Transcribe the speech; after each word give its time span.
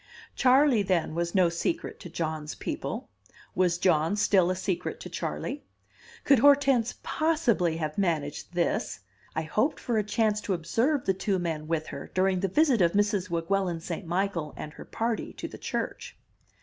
Charley, 0.35 0.81
then, 0.81 1.13
was 1.13 1.35
no 1.35 1.47
secret 1.49 1.99
to 1.99 2.09
John's 2.09 2.55
people. 2.55 3.11
Was 3.53 3.77
John 3.77 4.15
still 4.15 4.49
a 4.49 4.55
secret 4.55 4.99
to 5.01 5.09
Charley? 5.09 5.63
Could 6.23 6.39
Hortense 6.39 6.95
possibly 7.03 7.77
have 7.77 7.99
managed 7.99 8.55
this? 8.55 9.01
I 9.35 9.43
hoped 9.43 9.79
for 9.79 9.99
a 9.99 10.03
chance 10.03 10.41
to 10.41 10.55
observe 10.55 11.05
the 11.05 11.13
two 11.13 11.37
men 11.37 11.67
with 11.67 11.85
her 11.89 12.09
during 12.15 12.39
the 12.39 12.47
visit 12.47 12.81
of 12.81 12.93
Mrs. 12.93 13.29
Weguelin 13.29 13.79
St. 13.79 14.07
Michael 14.07 14.55
and 14.57 14.73
her 14.73 14.85
party 14.85 15.33
to 15.33 15.47
the 15.47 15.59
church. 15.59 16.17